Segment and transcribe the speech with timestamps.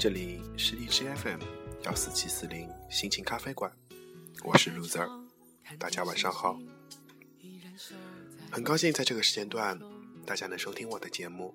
[0.00, 1.40] 这里是荔枝 FM
[1.82, 3.70] 幺四七四零心情咖啡馆，
[4.42, 5.06] 我是 loser，
[5.78, 6.58] 大家晚上好。
[8.50, 9.78] 很高兴在这个时间段，
[10.24, 11.54] 大家能收听我的节目。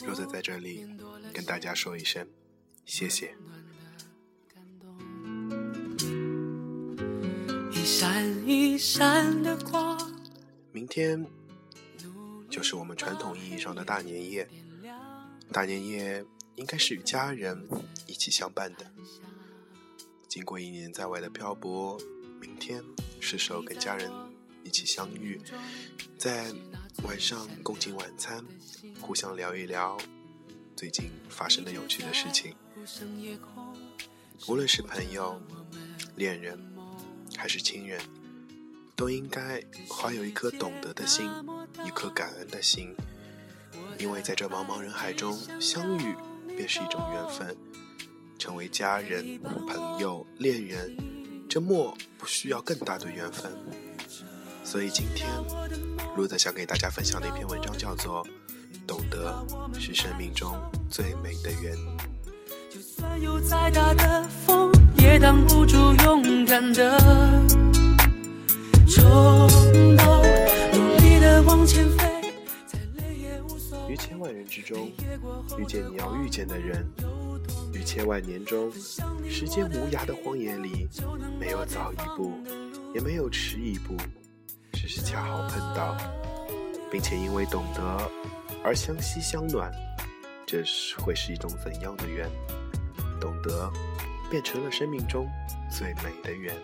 [0.00, 0.86] loser 在这里
[1.32, 2.28] 跟大家说一声
[2.84, 3.34] 谢谢。
[7.72, 9.98] 一闪一闪的光，
[10.72, 11.26] 明天
[12.50, 14.46] 就是我们传统意义上的大年夜。
[15.50, 16.22] 大年夜。
[16.58, 17.66] 应该是与家人
[18.06, 18.84] 一起相伴的。
[20.28, 21.96] 经过一年在外的漂泊，
[22.40, 22.82] 明天
[23.20, 24.10] 是时候跟家人
[24.64, 25.40] 一起相遇，
[26.18, 26.52] 在
[27.04, 28.44] 晚上共进晚餐，
[29.00, 29.96] 互相聊一聊
[30.76, 32.56] 最近发生的有趣的事情。
[34.48, 35.40] 无论是朋友、
[36.16, 36.58] 恋人
[37.36, 38.00] 还是亲人，
[38.96, 41.30] 都应该怀有一颗懂得的心，
[41.86, 42.96] 一颗感恩的心，
[43.96, 46.16] 因为在这茫茫人海中相遇。
[46.58, 47.56] 便是一种缘分，
[48.36, 50.96] 成为家人、朋友、恋人，
[51.48, 53.52] 这莫不需要更大的缘分。
[54.64, 55.28] 所以今天，
[56.16, 58.26] 路德想给大家分享的一篇文章叫做
[58.88, 59.46] 《懂得
[59.78, 61.76] 是生命中最美的缘》。
[62.68, 66.98] 就算有再大的风，也挡不住勇敢的
[68.88, 69.04] 冲
[69.96, 70.22] 动，
[70.72, 72.07] 努力的往前飞。
[73.88, 74.90] 于千万人之中，
[75.58, 76.84] 遇见你要遇见的人；
[77.72, 78.70] 于千万年中，
[79.26, 80.86] 时间无涯的荒野里，
[81.40, 82.32] 没有早一步，
[82.94, 83.96] 也没有迟一步，
[84.72, 85.96] 只是恰好碰到，
[86.90, 88.10] 并且因为懂得
[88.62, 89.72] 而相惜相暖。
[90.46, 92.28] 这是会是一种怎样的缘？
[93.18, 93.70] 懂得，
[94.30, 95.26] 变成了生命中
[95.70, 96.54] 最美的缘。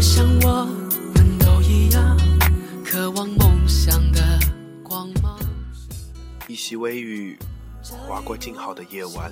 [0.00, 0.64] 像我
[1.14, 2.16] 们都一样，
[2.82, 4.38] 渴望梦想的
[4.82, 5.38] 光芒。
[6.48, 7.38] 一袭微雨，
[7.84, 9.30] 划过静好的夜晚，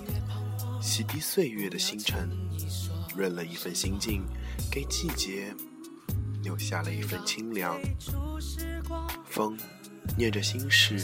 [0.78, 2.28] 洗涤岁月的星辰，
[3.16, 4.22] 润了一份心境，
[4.70, 5.54] 给季节
[6.42, 7.80] 留下了一份清凉。
[9.24, 9.56] 风
[10.18, 10.98] 念着心事，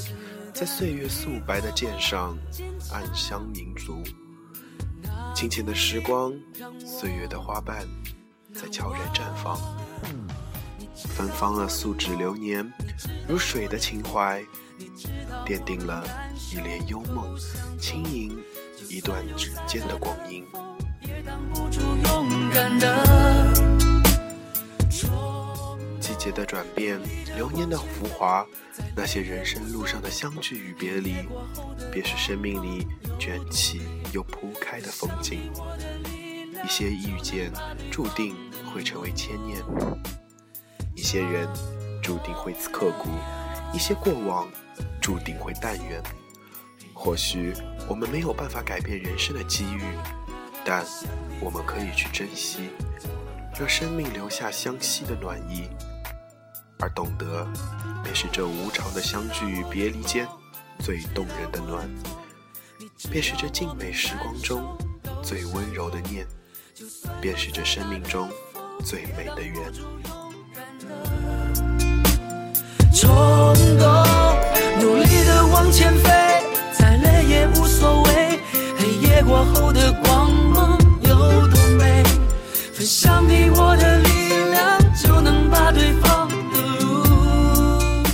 [0.52, 2.36] 在岁月素白的剑上
[2.92, 4.02] 暗香凝足。
[5.34, 6.34] 清浅的时光，
[6.84, 7.88] 岁月的花瓣。
[8.54, 9.58] 在悄然绽放，
[10.94, 12.72] 芬芳了素纸流年，
[13.28, 14.42] 如水的情怀，
[15.44, 16.06] 奠定了
[16.52, 17.36] 一帘幽梦，
[17.80, 18.38] 轻盈
[18.88, 20.46] 一段指尖的光阴。
[26.00, 27.00] 季节的转变，
[27.36, 28.46] 流年的浮华，
[28.94, 31.16] 那些人生路上的相聚与别离，
[31.92, 32.86] 便是生命里
[33.18, 33.82] 卷起
[34.12, 35.50] 又铺开的风景。
[36.64, 37.52] 一些遇见
[37.90, 38.34] 注定
[38.72, 39.62] 会成为牵念，
[40.96, 41.46] 一些人
[42.02, 43.10] 注定会刻骨，
[43.74, 44.48] 一些过往
[45.00, 46.02] 注定会淡远。
[46.94, 47.52] 或许
[47.86, 49.82] 我们没有办法改变人生的机遇，
[50.64, 50.84] 但
[51.40, 52.70] 我们可以去珍惜，
[53.58, 55.68] 让生命留下相惜的暖意。
[56.80, 57.46] 而懂得，
[58.02, 60.26] 便是这无常的相聚与别离间
[60.78, 61.88] 最动人的暖，
[63.10, 64.76] 便是这静美时光中
[65.22, 66.26] 最温柔的念。
[67.20, 68.28] 便是这生命中
[68.84, 69.54] 最美的缘。
[72.92, 73.08] 冲
[73.78, 73.86] 动，
[74.80, 76.10] 努力的往前飞，
[76.72, 78.40] 再累也无所谓。
[78.76, 82.02] 黑夜过后的光芒有多美？
[82.72, 84.08] 分享你我的力
[84.52, 88.04] 量，就能把对方的路。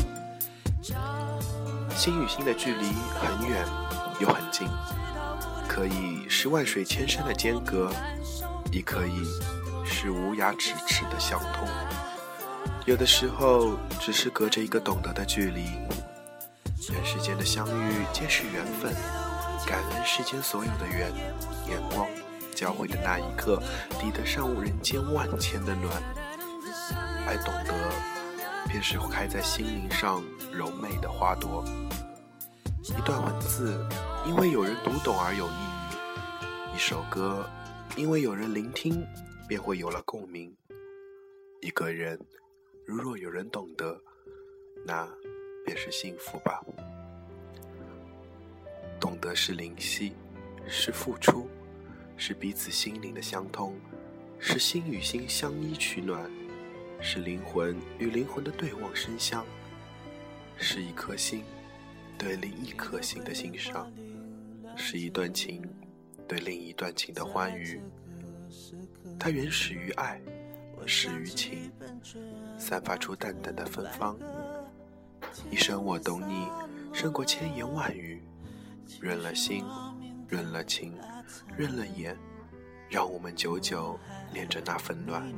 [1.94, 2.86] 心与心的距离
[3.20, 3.64] 很远
[4.20, 4.66] 又很近，
[5.68, 7.92] 可以是万水千山的间隔。
[8.72, 9.24] 亦可以
[9.84, 11.68] 是无涯咫尺的相通，
[12.86, 15.64] 有的时候只是隔着一个懂得的距离。
[16.88, 18.94] 人世间的相遇皆是缘分，
[19.66, 21.12] 感恩世间所有的缘，
[21.68, 22.06] 眼光
[22.54, 23.60] 交汇的那一刻，
[23.98, 25.92] 抵得上人间万千的暖。
[27.26, 27.74] 爱懂得，
[28.68, 30.22] 便是开在心灵上
[30.52, 31.64] 柔美的花朵。
[32.82, 33.84] 一段文字，
[34.26, 37.44] 因为有人读懂而有意义；一首歌。
[38.00, 39.06] 因为有人聆听，
[39.46, 40.56] 便会有了共鸣。
[41.60, 42.18] 一个人，
[42.86, 44.00] 如若有人懂得，
[44.86, 45.06] 那
[45.66, 46.64] 便是幸福吧。
[48.98, 50.14] 懂得是灵犀，
[50.66, 51.46] 是付出，
[52.16, 53.78] 是彼此心灵的相通，
[54.38, 56.30] 是心与心相依取暖，
[57.02, 59.44] 是灵魂与灵魂的对望生香，
[60.56, 61.44] 是一颗心
[62.16, 63.92] 对另一颗心的欣赏，
[64.74, 65.62] 是一段情。
[66.30, 67.82] 对另一段情的欢愉，
[69.18, 70.20] 它原始于爱，
[70.86, 71.72] 始于情，
[72.56, 74.16] 散发出淡淡的芬芳，
[75.50, 76.46] 一生我懂你，
[76.92, 78.22] 胜过千言万语。
[79.00, 79.64] 润了心，
[80.28, 80.96] 润了情，
[81.56, 82.16] 润了眼，
[82.88, 83.98] 让我们久久
[84.32, 85.28] 恋着那份暖。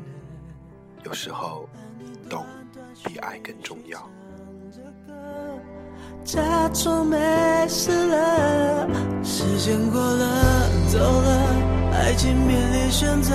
[1.05, 1.67] 有时候，
[2.29, 2.45] 懂
[3.03, 4.11] 比爱更重要。
[6.25, 7.19] 假装没
[7.69, 8.89] 事了，
[9.25, 13.35] 时间过了，走了，爱情面临选择。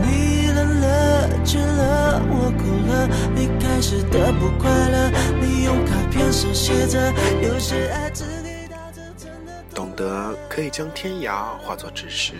[0.00, 3.08] 你冷了，倦了，我哭了。
[3.34, 5.10] 你开始的不快乐，
[5.40, 7.12] 你用卡片手写着，
[7.42, 9.52] 有些爱只给到这真的。
[9.74, 12.34] 懂得可以将天涯化作咫尺，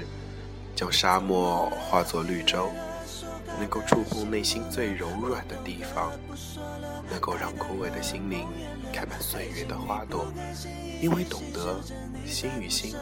[0.77, 2.71] 将沙漠化作绿洲。
[3.57, 6.11] 能够触碰内心最柔软的地方，
[7.11, 8.47] 能够让枯萎的心灵
[8.93, 10.27] 开满岁月的花朵。
[11.01, 11.81] 因为懂得，
[12.25, 12.95] 心与心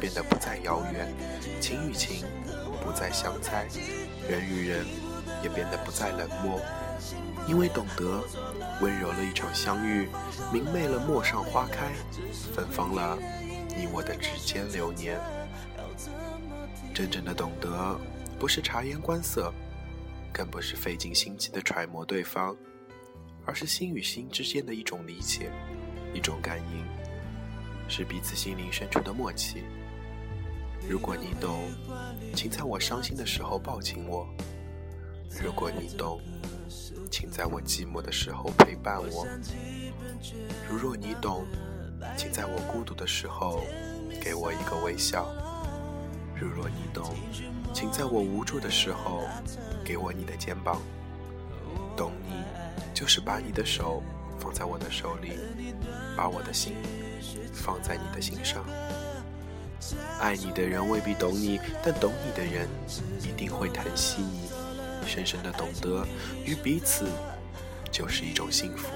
[0.00, 1.12] 变得不再遥远，
[1.60, 2.24] 情与情
[2.84, 3.66] 不再相猜，
[4.28, 4.84] 人与人
[5.42, 6.60] 也变得不再冷漠。
[7.46, 8.22] 因为懂得，
[8.80, 10.08] 温柔了一场相遇，
[10.52, 11.92] 明媚了陌上花开，
[12.54, 13.18] 芬芳了
[13.76, 15.20] 你我的指尖流年。
[16.94, 17.98] 真正的懂得，
[18.38, 19.52] 不是察言观色。
[20.32, 22.56] 更不是费尽心机的揣摩对方，
[23.44, 25.50] 而是心与心之间的一种理解，
[26.12, 26.84] 一种感应，
[27.88, 29.64] 是彼此心灵深处的默契。
[30.88, 31.70] 如果你懂，
[32.34, 34.26] 请在我伤心的时候抱紧我；
[35.42, 36.20] 如果你懂，
[37.10, 39.26] 请在我寂寞的时候陪伴我；
[40.68, 41.46] 如若你懂，
[42.16, 43.62] 请在我孤独的时候
[44.20, 45.24] 给我一个微笑；
[46.34, 47.14] 如若你懂，
[47.72, 49.22] 请在我无助的时候。
[49.84, 50.80] 给我你的肩膀，
[53.04, 54.02] 就是把你的手
[54.38, 55.32] 放在我的手里，
[56.16, 56.72] 把我的心
[57.52, 58.64] 放在你的心上。
[60.18, 62.66] 爱你的人未必懂你，但懂你的人
[63.20, 64.48] 一定会疼惜你。
[65.06, 66.02] 深深的懂得
[66.46, 67.04] 与彼此，
[67.90, 68.88] 就是一种幸福。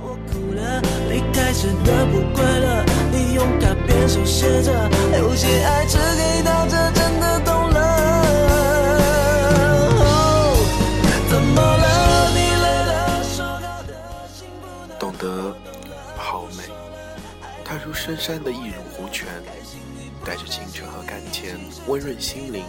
[0.00, 0.80] 我哭了，
[1.10, 4.72] 离开时的不快乐，你用卡片手写着，
[5.18, 6.90] 有些爱只给到这，
[18.04, 19.28] 深山的一乳湖泉，
[20.26, 21.56] 带着清澈和甘甜，
[21.86, 22.64] 温润心灵；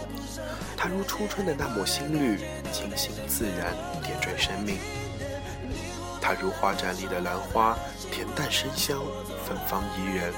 [0.76, 2.38] 它如初春的那抹新绿，
[2.70, 4.76] 清新自然，点缀生命；
[6.20, 7.76] 它如花展里的兰花，
[8.12, 9.00] 恬淡生香，
[9.44, 10.32] 芬芳宜人；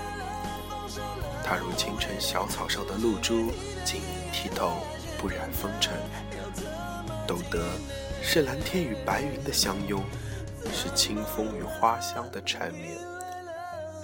[1.45, 3.53] 它如清晨小草上的露珠，
[3.85, 4.79] 晶莹剔透，
[5.19, 5.93] 不染风尘。
[7.27, 7.69] 懂得，
[8.23, 10.03] 是蓝天与白云的相拥，
[10.73, 12.97] 是清风与花香的缠绵。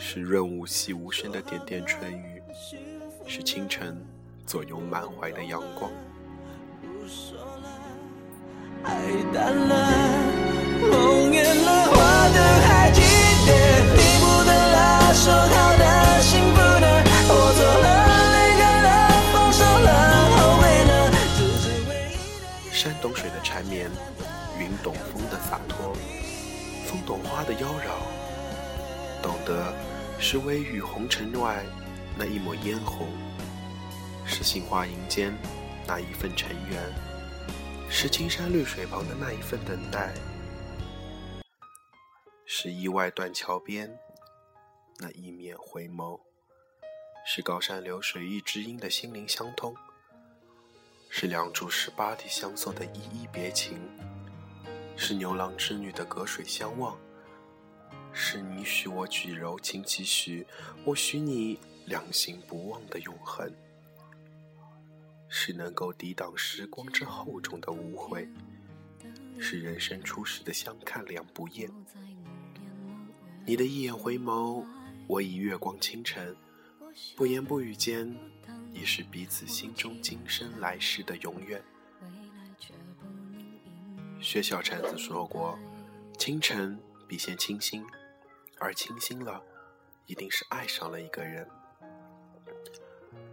[0.05, 2.43] 是润物细无声的点点春雨，
[3.25, 3.97] 是清晨
[4.45, 5.89] 左右满怀的阳光。
[8.83, 9.01] 爱
[9.33, 9.75] 淡了，
[10.91, 13.01] 梦远了，花灯还记
[13.47, 13.55] 得，
[13.95, 14.27] 你不
[15.79, 16.87] 的幸福呢？
[17.29, 17.87] 我错了，
[18.83, 18.91] 了，
[19.33, 19.89] 放手了，
[20.35, 20.91] 后悔了，
[21.39, 22.13] 只是唯一
[22.69, 22.75] 的。
[22.75, 23.89] 山懂水的缠绵，
[24.59, 25.95] 云懂风的洒脱，
[26.87, 29.73] 风懂花的妖娆，懂得。
[30.25, 31.67] 是微雨红尘外
[32.17, 33.08] 那一抹嫣红，
[34.25, 35.37] 是杏花阴间
[35.85, 36.81] 那一份尘缘，
[37.91, 40.15] 是青山绿水旁的那一份等待，
[42.46, 43.99] 是意外断桥边
[44.99, 46.20] 那一面回眸，
[47.27, 49.75] 是高山流水遇知音的心灵相通，
[51.11, 53.77] 是两株十八地相送的依依别情，
[54.96, 56.96] 是牛郎织女的隔水相望。
[58.13, 60.47] 是你许我举柔情几许，
[60.85, 63.53] 我许你两心不忘的永恒。
[65.35, 68.29] 是能够抵挡时光之厚重的无悔，
[69.39, 71.71] 是人生初始的相看两不厌。
[73.47, 74.63] 你的一眼回眸，
[75.07, 76.37] 我以月光倾城，
[77.17, 78.15] 不言不语间，
[78.75, 81.63] 已是彼此心中今生来世的永远。
[84.21, 85.59] 薛小婵子说过
[86.19, 86.79] ：“清晨
[87.09, 87.83] 必先清新。”
[88.63, 89.43] 而清新了，
[90.07, 91.45] 一定是爱上了一个人。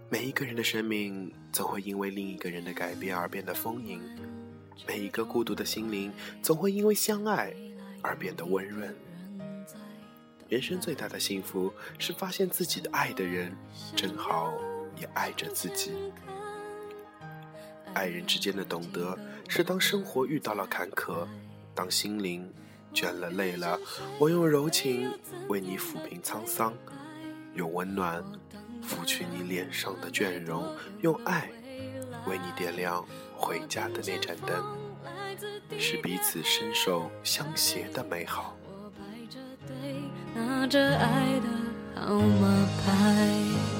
[0.09, 4.01] 每一个人的生命总会因为另一个人的改变而变得丰盈，
[4.87, 7.53] 每一个孤独的心灵总会因为相爱
[8.01, 8.95] 而变得温润。
[10.47, 13.55] 人生最大的幸福是发现自己的爱的人
[13.95, 14.51] 正好
[14.99, 15.93] 也爱着自己。
[17.93, 19.15] 爱人之间的懂得
[19.47, 21.27] 是当生活遇到了坎坷，
[21.75, 22.51] 当心灵。
[22.93, 23.79] 倦了累了，
[24.17, 25.11] 我用柔情
[25.47, 26.73] 为你抚平沧桑，
[27.53, 28.23] 用温暖
[28.81, 30.65] 拂去你脸上的倦容，
[31.01, 31.49] 用爱
[32.25, 33.05] 为你点亮
[33.35, 34.63] 回家的那盏灯，
[35.79, 38.55] 是彼此伸手相携的美好。
[40.69, 43.78] 着爱的号码牌。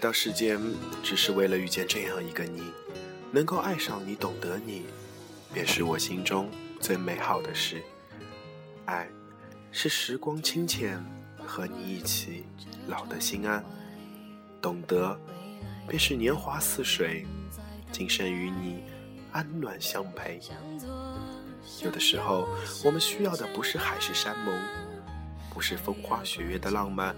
[0.00, 0.58] 来到世间，
[1.02, 2.72] 只是为了遇见这样一个你，
[3.30, 4.86] 能够爱上你，懂得你，
[5.52, 7.82] 便是我心中最美好的事。
[8.86, 9.06] 爱，
[9.70, 10.98] 是时光清浅，
[11.46, 12.46] 和你一起
[12.86, 13.62] 老得心安；
[14.62, 15.14] 懂得，
[15.86, 17.26] 便是年华似水，
[17.92, 18.82] 今生与你
[19.32, 20.40] 安暖相陪。
[21.84, 22.48] 有的时候，
[22.82, 24.58] 我们需要的不是海誓山盟，
[25.52, 27.14] 不是风花雪月的浪漫，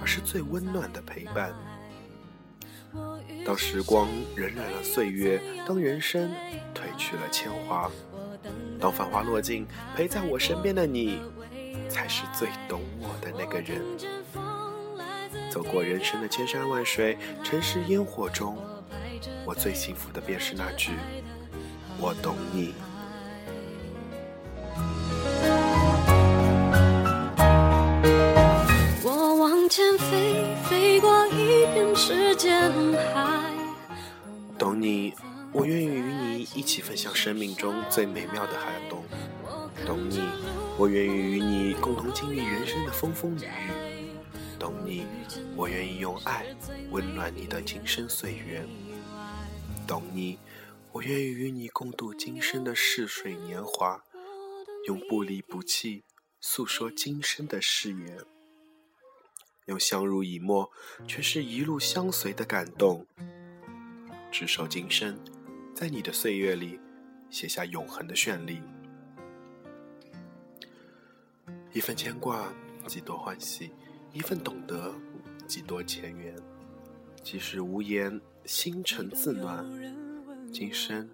[0.00, 1.54] 而是最温暖的陪伴。
[3.44, 6.30] 当时光荏苒了岁月，当人生
[6.74, 7.90] 褪去了铅华，
[8.80, 11.20] 当繁华落尽，陪在我身边的你，
[11.88, 13.82] 才是最懂我的那个人。
[15.50, 18.56] 走过人生的千山万水，尘世烟火中，
[19.44, 20.92] 我最幸福的便是那句
[22.00, 22.72] “我懂你”。
[29.04, 32.72] 我往前飞，飞过一片时间
[33.14, 33.31] 海。
[34.82, 35.14] 你，
[35.52, 39.04] 我愿意与你一起分享生命中最美妙的寒冬。
[39.86, 40.20] 懂你，
[40.76, 44.10] 我愿意与你共同经历人生的风风雨雨。
[44.58, 45.06] 懂你，
[45.54, 46.44] 我愿意用爱
[46.90, 48.66] 温暖你的今生岁月。
[49.86, 50.36] 懂你，
[50.90, 54.02] 我愿意与你共度今生的逝水年华，
[54.88, 56.02] 用不离不弃
[56.40, 58.18] 诉说今生的誓言，
[59.66, 60.72] 用相濡以沫
[61.06, 63.06] 诠释一路相随的感动。
[64.32, 65.14] 执手今生，
[65.74, 66.80] 在你的岁月里
[67.28, 68.62] 写下永恒的绚丽。
[71.74, 72.50] 一份牵挂，
[72.86, 73.70] 几多欢喜；
[74.10, 74.90] 一份懂得，
[75.46, 76.34] 几多前缘。
[77.22, 79.66] 即使无言，星辰自暖。
[80.50, 81.10] 今生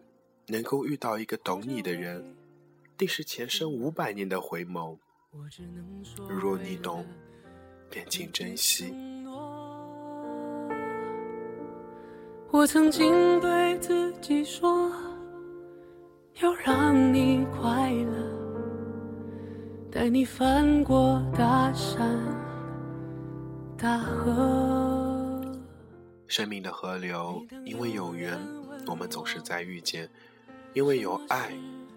[0.46, 2.36] 能够遇到一个懂你的人，
[2.96, 4.96] 定是前生五百年的回眸。
[6.28, 7.04] 若你懂，
[7.90, 8.94] 便请珍惜。
[12.50, 14.90] 我曾经对自己说，
[16.40, 18.12] 要让你快乐，
[19.92, 22.18] 带你翻过大山
[23.76, 25.42] 大河。
[26.26, 28.38] 生命的河流，因为有缘，
[28.86, 30.06] 我们总是在遇见；
[30.72, 31.52] 因为有爱，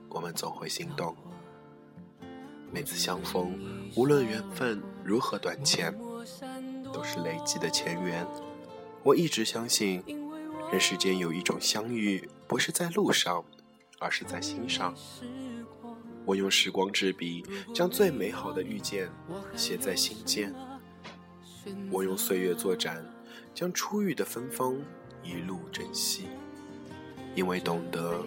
[0.10, 1.16] 我们总会心动。
[2.74, 3.58] 每次相逢，
[3.96, 5.98] 无论缘分如何短浅，
[6.92, 8.28] 都是累积的前缘。
[9.02, 10.04] 我一直相信。
[10.72, 13.44] 人世间有一种相遇，不是在路上，
[14.00, 14.96] 而是在心上。
[16.24, 17.44] 我用时光之笔，
[17.76, 19.10] 将最美好的遇见
[19.54, 20.56] 写在心间。
[21.92, 23.06] 我用岁月作展，
[23.54, 24.78] 将初遇的芬芳
[25.22, 26.30] 一路珍惜。
[27.36, 28.22] 因为懂得，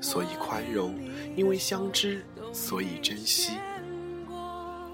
[0.00, 0.94] 所以宽容；
[1.36, 3.58] 因为相知，所以珍惜。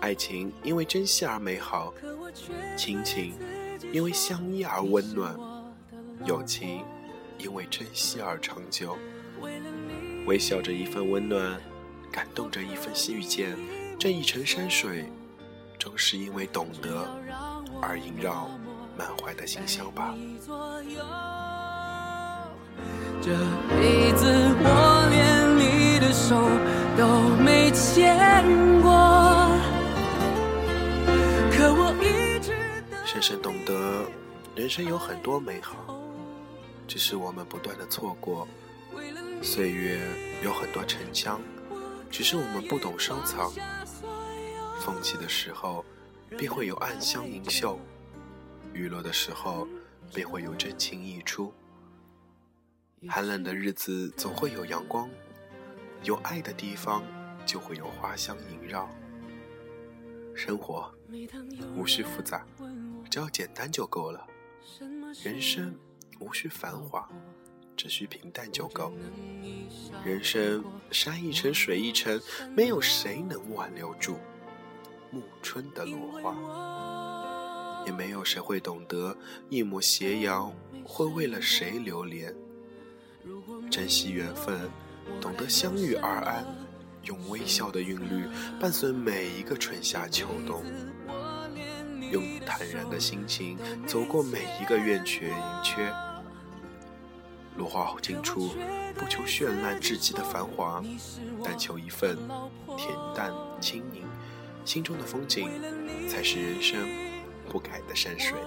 [0.01, 1.95] 爱情因为珍惜而美好，
[2.77, 3.35] 亲情
[3.93, 5.52] 因为相依而温暖。
[6.25, 6.85] 友情
[7.39, 8.97] 因为珍惜而长久，
[10.27, 11.61] 微笑着一份温暖，
[12.13, 13.57] 感动着一份遇见。
[13.99, 15.11] 这一程山水，
[15.79, 17.09] 终是因为懂得
[17.81, 18.49] 而萦绕
[18.97, 20.15] 满怀的馨香吧。
[23.21, 23.31] 这
[23.69, 24.27] 辈子
[24.59, 26.37] 我连你的手
[26.97, 28.17] 都没牵
[28.81, 28.91] 过，
[31.51, 32.53] 可我一直
[33.05, 34.05] 深深懂得，
[34.55, 36.02] 人生有很多美好。
[36.87, 38.47] 只是我们不断的错过，
[39.43, 40.01] 岁月
[40.43, 41.41] 有很多沉香，
[42.11, 43.51] 只是我们不懂收藏。
[44.81, 45.85] 风起的时候，
[46.37, 47.79] 便会有暗香盈袖；
[48.73, 49.67] 雨落的时候，
[50.13, 51.53] 便会有真情溢出。
[53.09, 55.09] 寒冷的日子总会有阳光，
[56.03, 57.03] 有爱的地方
[57.47, 58.89] 就会有花香萦绕。
[60.35, 60.93] 生活
[61.77, 62.45] 无需复杂，
[63.11, 64.27] 只要简单就够了。
[65.23, 65.75] 人生。
[66.23, 67.09] 无需繁华，
[67.77, 68.93] 只需平淡就够。
[70.05, 72.21] 人生山一程，水一程，
[72.55, 74.17] 没有谁能挽留住
[75.11, 79.17] 暮春的落花，也没有谁会懂得
[79.49, 80.53] 一抹斜阳
[80.85, 82.33] 会为了谁流连。
[83.71, 84.71] 珍惜缘分，
[85.21, 86.47] 懂得相遇而安，
[87.05, 88.29] 用微笑的韵律
[88.61, 90.65] 伴随每一个春夏秋冬，
[92.11, 95.93] 用坦然的心情走过每一个圆缺盈缺。
[97.57, 98.55] 落花后尽处，
[98.95, 100.83] 不求绚烂至极的繁华，
[101.45, 102.17] 但求一份
[102.69, 104.03] 恬淡轻盈。
[104.65, 105.51] 心中的风景，
[106.09, 106.79] 才是人生
[107.49, 108.39] 不改的山水。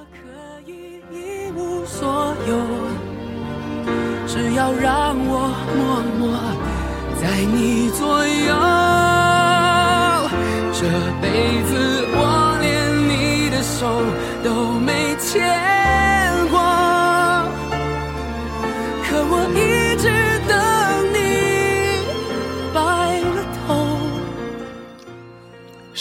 [1.56, 2.58] 无所有，
[4.28, 6.38] 只要让我默默
[7.22, 8.56] 在你左右。
[10.74, 10.82] 这
[11.22, 11.72] 辈子
[12.12, 12.64] 我连
[13.10, 13.86] 你的手
[14.44, 15.75] 都没牵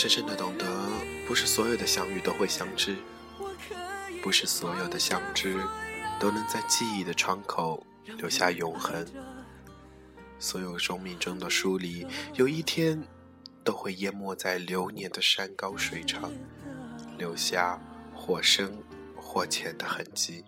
[0.05, 0.67] 深深的懂得，
[1.27, 2.95] 不是所有的相遇都会相知。
[4.23, 5.59] 不是所有的相知
[6.21, 7.87] 都能在记忆的窗口
[8.19, 9.07] 留下永恒，
[10.39, 13.03] 所有生命中的疏离，有一天
[13.65, 16.31] 都会淹没在流年的山高水长，
[17.17, 17.81] 留下
[18.15, 18.77] 或深
[19.17, 20.45] 或浅的痕迹。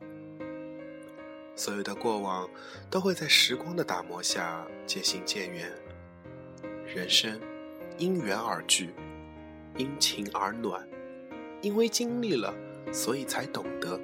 [1.54, 2.46] 所有的过往
[2.90, 5.72] 都会在时光的打磨下渐行渐远。
[6.86, 7.40] 人生
[7.96, 8.92] 因缘而聚，
[9.76, 10.86] 因情而暖，
[11.62, 12.54] 因为经历了。
[12.92, 14.00] 所以才懂得，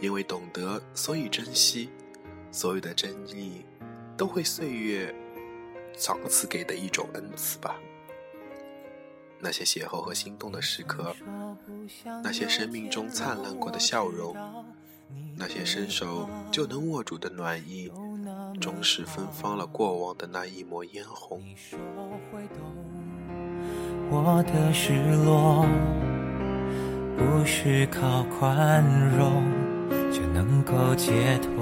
[0.00, 1.88] 因为懂得，所以珍惜。
[2.50, 3.64] 所有的真意，
[4.16, 5.14] 都会岁月
[5.96, 7.76] 赏赐给的一种恩赐吧。
[9.38, 11.14] 那些邂逅和心动的时刻，
[12.24, 14.34] 那些生命中灿烂过的笑容，
[15.36, 17.90] 那些伸手就能握住的暖意，
[18.60, 21.40] 终是芬芳了过往的那一抹嫣红。
[24.10, 24.92] 我的失
[25.24, 25.66] 落。
[27.16, 28.82] 不是靠宽
[29.16, 29.44] 容
[30.10, 31.54] 就能够解脱。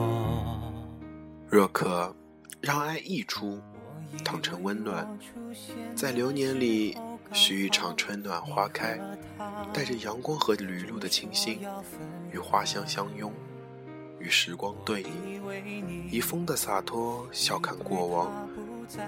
[1.49, 2.15] 若可
[2.61, 3.61] 让爱溢出，
[4.25, 5.07] 淌成温暖，
[5.95, 6.97] 在流年里
[7.33, 8.99] 许一场春暖花开，
[9.75, 11.61] 带着阳光和雨露的清新，
[12.33, 13.31] 与花香相拥，
[14.19, 18.49] 与时光对饮，以风的洒脱笑看过往，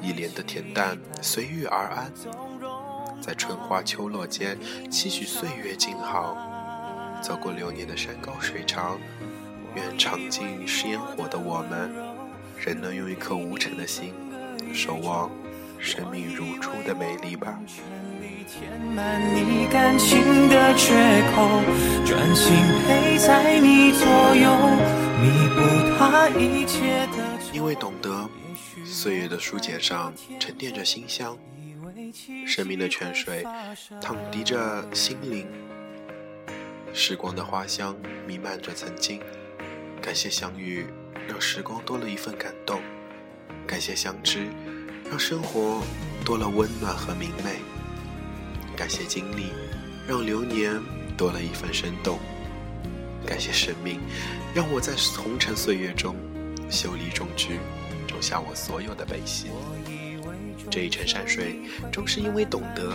[0.02, 2.12] 以莲的恬淡随遇而安。
[3.24, 4.54] 在春花秋落间，
[4.90, 6.36] 期许岁月静好。
[7.22, 8.98] 走过流年的山高水长，
[9.74, 11.90] 愿尝尽是烟火的我们，
[12.60, 14.12] 仍能用一颗无尘的心，
[14.74, 15.30] 守望
[15.78, 17.58] 生命如初的美丽吧。
[27.54, 28.28] 因为懂得，
[28.84, 31.34] 岁月的书简上沉淀着馨香。
[32.46, 33.44] 生命的泉水，
[34.00, 35.46] 淌涤着心灵。
[36.92, 37.96] 时光的花香
[38.26, 39.20] 弥漫着曾经。
[40.00, 40.86] 感谢相遇，
[41.26, 42.78] 让时光多了一份感动；
[43.66, 44.46] 感谢相知，
[45.08, 45.82] 让生活
[46.24, 47.56] 多了温暖和明媚；
[48.76, 49.46] 感谢经历，
[50.06, 50.78] 让流年
[51.16, 52.18] 多了一份生动；
[53.26, 53.98] 感谢生命，
[54.54, 56.14] 让我在红尘岁月中
[56.70, 57.58] 修篱种菊，
[58.06, 59.46] 种下我所有的悲喜。
[60.70, 61.56] 这一程山水，
[61.92, 62.92] 终是因为懂得，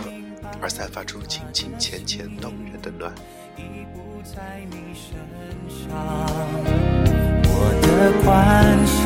[0.60, 3.12] 而散发出清清浅浅动人的暖。
[7.52, 9.00] 我的关心，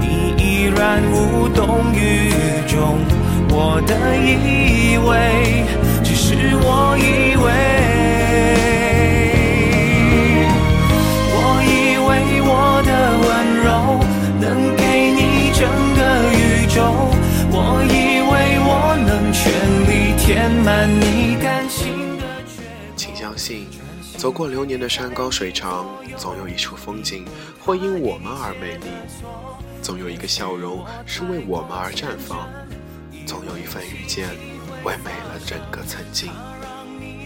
[0.00, 2.30] 你依然无动于
[2.66, 2.98] 衷。
[3.54, 5.64] 我的以为，
[6.02, 7.31] 只是我以
[20.24, 22.62] 填满你感情的缺。
[22.94, 23.66] 请相信，
[24.16, 25.84] 走过流年的山高水长，
[26.16, 27.26] 总有一处风景
[27.58, 28.86] 会因我们而美丽；
[29.82, 32.46] 总有一个笑容是为我们而绽放；
[33.26, 34.28] 总有一份遇见，
[34.84, 36.30] 为美了整个曾经；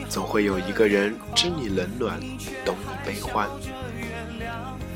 [0.09, 2.19] 总会有一个人知你冷暖，
[2.65, 3.47] 懂你悲欢。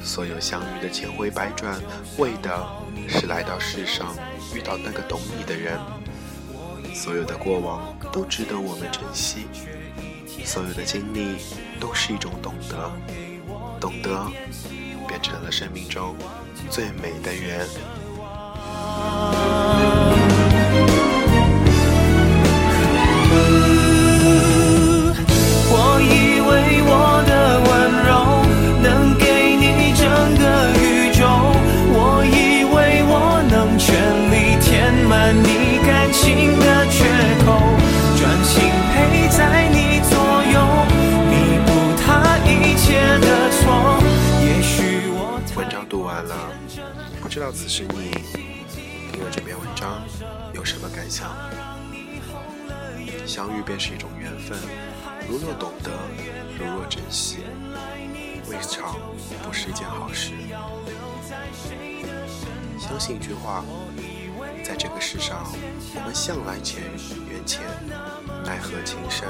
[0.02, 1.78] 所有相遇的千回百转，
[2.16, 2.66] 为的
[3.06, 4.16] 是来到世上。
[4.52, 5.78] 遇到那个懂你的人，
[6.94, 9.46] 所有的过往都值得我们珍惜，
[10.44, 11.36] 所有的经历
[11.78, 12.92] 都是一种懂得，
[13.80, 14.26] 懂得
[15.08, 16.14] 变成了生命中
[16.70, 17.66] 最美的缘。
[47.52, 48.10] 此时你
[49.12, 50.02] 听了这篇文章
[50.54, 51.30] 有什么感想？
[53.26, 54.58] 相遇便是一种缘分，
[55.28, 55.90] 如若懂得，
[56.58, 57.38] 如若珍惜，
[58.48, 58.96] 未尝
[59.42, 60.32] 不是一件好事。
[62.78, 63.64] 相信一句话，
[64.64, 65.44] 在这个世上，
[65.94, 66.82] 我们向来欠
[67.28, 67.62] 缘浅，
[68.44, 69.28] 奈何情深。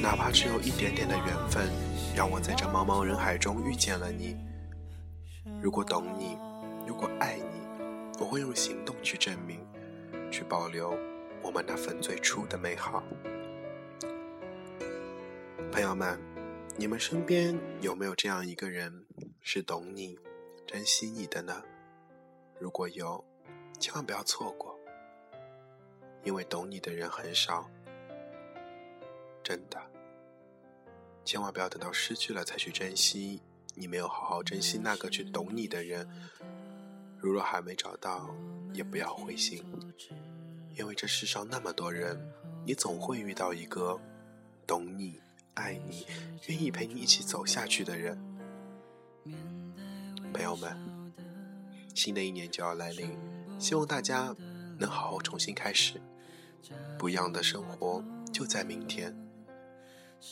[0.00, 1.68] 哪怕只有一点点的缘分，
[2.14, 4.36] 让我在这茫茫人海中遇见了你。
[5.62, 6.36] 如果懂你，
[6.84, 7.86] 如果爱你，
[8.18, 9.64] 我会用行动去证明，
[10.28, 10.98] 去保留
[11.40, 13.00] 我们那份最初的美好。
[15.70, 16.18] 朋友们，
[16.76, 19.06] 你们身边有没有这样一个人，
[19.40, 20.18] 是懂你、
[20.66, 21.62] 珍惜你的呢？
[22.58, 23.24] 如果有，
[23.78, 24.76] 千万不要错过，
[26.24, 27.70] 因为懂你的人很少，
[29.44, 29.80] 真的。
[31.24, 33.40] 千万不要等到失去了才去珍惜，
[33.74, 36.08] 你没有好好珍惜那个去懂你的人。
[37.18, 38.34] 如若还没找到，
[38.72, 39.64] 也不要灰心，
[40.76, 42.20] 因为这世上那么多人，
[42.66, 44.00] 你总会遇到一个
[44.66, 45.20] 懂你。
[45.54, 46.06] 爱你，
[46.46, 48.18] 愿意陪你一起走下去的人。
[50.32, 50.74] 朋友们，
[51.94, 53.14] 新的一年就要来临，
[53.58, 54.34] 希望大家
[54.78, 56.00] 能好好重新开始，
[56.98, 59.14] 不一样的生活就在明天，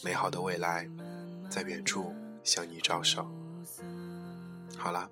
[0.02, 0.88] 美好的未来
[1.50, 2.14] 在远处
[2.50, 3.24] 向你招手。
[4.76, 5.08] 好了，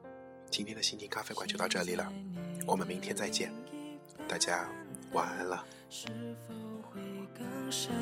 [0.51, 2.13] 今天的心情咖啡馆就到这里了，
[2.67, 3.53] 我们明天再见，
[4.27, 4.69] 大家
[5.13, 5.65] 晚安了。
[5.89, 6.09] 是
[6.49, 7.01] 否会
[7.39, 7.95] 更深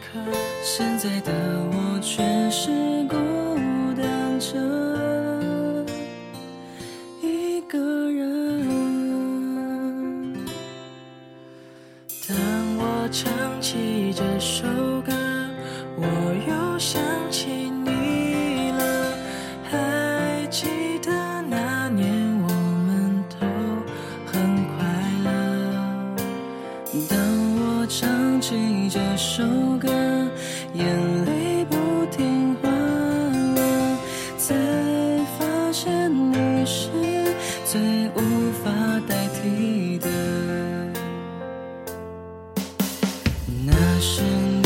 [0.00, 0.18] 刻，
[0.64, 1.32] 现在的
[1.70, 3.14] 我却是孤
[3.94, 4.89] 单着
[44.00, 44.59] 那